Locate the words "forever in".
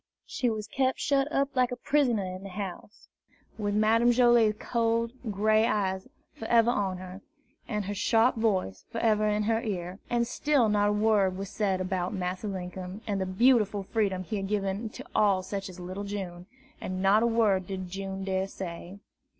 8.89-9.43